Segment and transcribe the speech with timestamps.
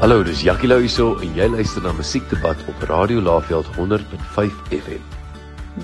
[0.00, 5.02] Hallo, dis Jackie Lou hierso en jy luister na Musiekdebat op Radio Laveld 100.5 FM.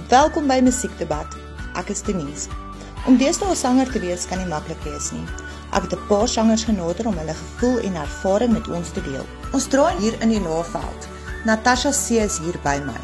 [0.08, 1.36] Welkom by Musiekdebat.
[1.76, 2.48] Ek is Denise.
[3.04, 5.26] Om deesdae 'n sanger te wees kan nie maklik wees nie.
[5.76, 9.26] Ek het 'n paar sangers genooi om hulle gevoel en ervaring met ons te deel.
[9.52, 11.08] Ons draai hier in die Laveld.
[11.44, 13.00] Natasha C is hier by my.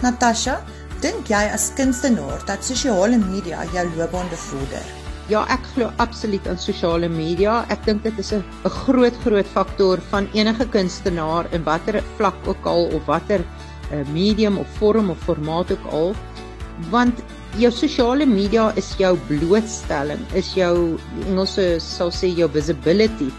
[0.00, 0.64] Natasha,
[1.00, 5.05] dink jy as kunstenaar dat sosiale media jou loopbaan bevorder?
[5.26, 7.64] Ja, ek glo absoluut aan sosiale media.
[7.74, 8.44] Ek dink dit is 'n
[8.86, 14.58] groot groot faktor van enige kunstenaar in watter vlak ook al of watter uh, medium
[14.58, 16.14] of vorm of formaat ook al.
[16.90, 17.18] Want
[17.58, 23.32] jou sosiale media is jou blootstelling, is jou Engelse sal sê jou visibility.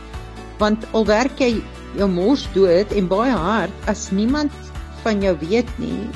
[0.59, 1.63] Want al werk jy
[1.95, 4.51] jou mors dood en baie hard as niemand
[5.03, 6.09] van jou weet nie,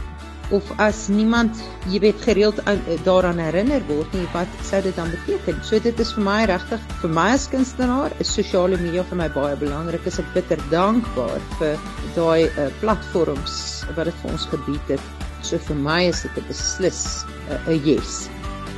[0.51, 1.59] of as niemand
[1.91, 5.61] jy weet gereeld aan, daaraan herinner word nie wat sou dit dan beteken?
[5.63, 9.29] So dit is vir my regtig vir my as kunstenaar is sosiale media vir my
[9.33, 10.05] baie belangrik.
[10.05, 11.79] Is ek bitter dankbaar vir
[12.15, 15.07] daai uh, platforms wat dit vir ons gebied het.
[15.41, 18.29] So vir my is dit 'n beslis eh, 'n uh, yes.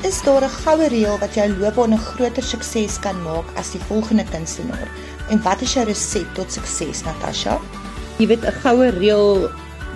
[0.03, 3.83] Is daar 'n goue reël wat jou loopbaan 'n groter sukses kan maak as die
[3.89, 4.87] volgende kunstenaar?
[5.29, 7.59] En wat is jou resep tot sukses Natasha?
[8.19, 9.49] Jy weet 'n goue reël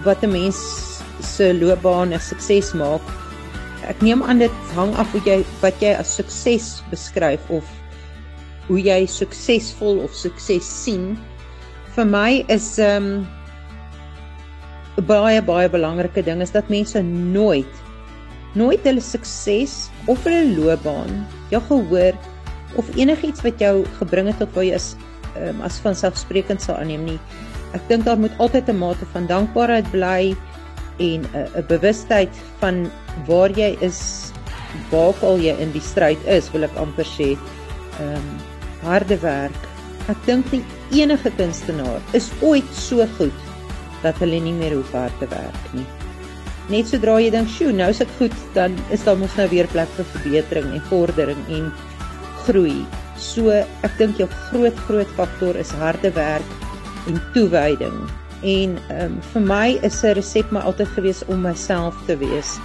[0.03, 0.86] wat 'n mens
[1.27, 3.01] se loopbaan 'n sukses maak.
[3.87, 7.63] Ek neem aan dit hang af hoe jy wat jy as sukses beskryf of
[8.67, 11.17] hoe jy suksesvol of sukses sien.
[11.95, 13.27] Vir my is ehm um,
[14.97, 17.73] 'n baie baie belangrike ding is dat mense nooit
[18.57, 22.15] nooit hulle sukses of hulle loopbaan, jou gehoor
[22.75, 24.95] of enigiets wat jou gebring het tot waar jy is
[25.37, 27.19] um, as vanselfsprekend sal aanneem nie.
[27.77, 30.35] Ek dink daar moet altyd 'n mate van dankbaarheid bly
[30.99, 32.91] en 'n 'n bewustheid van
[33.27, 34.31] waar jy is,
[34.89, 37.37] waar al jy in die stryd is, wil ek amper sê.
[37.99, 38.29] Ehm um,
[38.83, 39.61] harde werk.
[40.07, 40.63] Ek dink nie
[41.01, 43.33] enige kunstenaar is ooit so goed
[44.03, 45.85] dat hulle nie meer hoef hard te werk nie.
[46.69, 49.67] Net sodra jy dink, "Sjoe, nou is ek goed," dan is daar mos nou weer
[49.67, 51.73] plek vir verbetering en vordering en
[52.45, 52.85] groei.
[53.17, 53.49] So,
[53.83, 56.45] ek dink jou groot groot faktor is harde werk
[57.07, 58.09] en toewyding
[58.41, 62.59] En ehm um, vir my is 'n resep maar altyd gewees om myself te wees.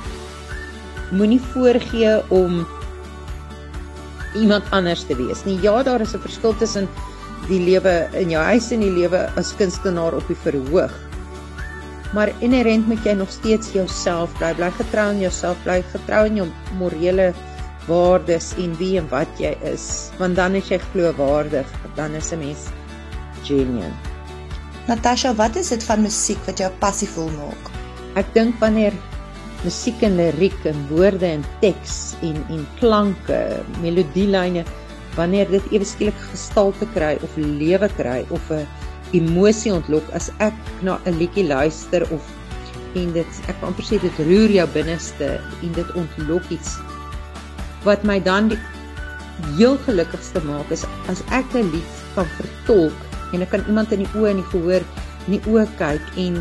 [1.10, 2.66] Moenie voorgee om
[4.34, 5.60] iemand anders te wees nie.
[5.60, 6.88] Ja, daar is 'n verskil tussen
[7.48, 10.92] die lewe in jou huis en die lewe as kunstenaar op die verhoog.
[12.12, 16.36] Maar inherënt moet jy nog steeds jouself bly, bly getrou aan jouself, bly getrou aan
[16.36, 17.32] jou morele
[17.88, 21.66] waardes en wie en wat jy is, want dan is jy geloofwaardig,
[21.96, 22.68] dan is 'n mens
[23.42, 24.11] genuine.
[24.88, 27.68] Natasha, wat is dit van musiek wat jou passievol maak?
[28.18, 28.94] Ek dink wanneer
[29.62, 33.38] musiek en liriek en woorde en teks en en klanke,
[33.84, 34.64] melodielyne,
[35.14, 38.66] wanneer dit ewe skielik gestalte kry of lewe kry of 'n
[39.14, 42.26] emosie ontlok as ek na 'n liedjie luister of
[42.94, 46.76] en dit ek kan amper sê dit roer jou binneste en dit ontlok iets
[47.84, 48.58] wat my dan die
[49.56, 54.04] heel gelukkigste maak is as ek 'n lied kan vertolk en ek kan iemand in
[54.04, 54.86] die oë en die gehoor
[55.26, 56.40] in die oë kyk en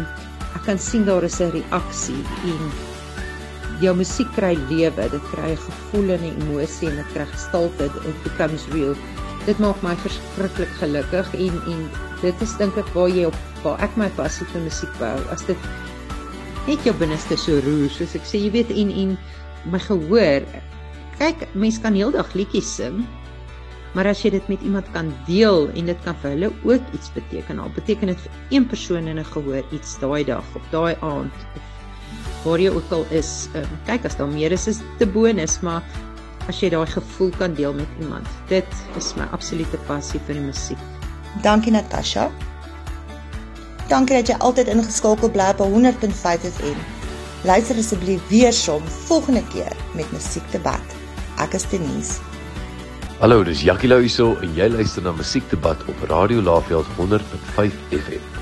[0.55, 2.71] ek kan sien daar is 'n reaksie en
[3.81, 7.85] jou musiek kry lewe, dit kry 'n gevoel en 'n emosie en dit kry gestalte,
[7.85, 8.95] it becomes real.
[9.45, 11.89] Dit maak my verskriklik gelukkig en en
[12.21, 15.17] dit is dink ek waar jy op waar ek my passie vir musiek bou.
[15.31, 15.57] As dit
[16.67, 19.17] net jou binneste so roer, soos ek sê, jy weet en en
[19.71, 20.45] my gehoor
[21.17, 23.07] kyk, mense kan heeldag liedjies sing,
[23.91, 27.11] Maar as jy dit met iemand kan deel en dit kan vir hulle ook iets
[27.13, 30.95] beteken, al beteken dit vir een persoon in 'n gehoor iets daai dag of daai
[31.01, 31.33] aand
[32.43, 35.83] waar jy ook al is, um, kyk as daar meer is is te bonus, maar
[36.49, 38.27] as jy daai gevoel kan deel met iemand.
[38.49, 40.81] Dit is my absolute passie vir die musiek.
[41.45, 42.31] Dankie Natasha.
[43.91, 46.81] Dankie dat jy altyd ingeskakel bly op 100.5 FM.
[47.43, 50.99] Luister asseblief weer som volgende keer met musiekdebat.
[51.41, 52.30] Ek is Denise.
[53.21, 58.40] Hallo, dis Jackie Lou hierso en jy luister na Musiekdebat op Radio Laveld 100.5 FM.